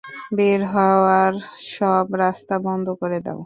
বের 0.37 0.61
হওয়ার 0.73 1.33
সব 1.71 2.05
রাস্তা 2.17 2.55
বন্ধ 2.65 2.87
করে 3.01 3.19
দাও। 3.25 3.39